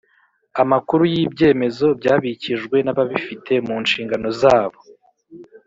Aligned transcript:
amakuru 0.61 1.03
y 1.13 1.17
ibyemezo 1.23 1.87
byabikijwe 1.99 2.75
n 2.85 2.87
ababifite 2.93 3.53
mu 3.67 3.75
nshingano 3.83 4.27
zabo 4.41 4.79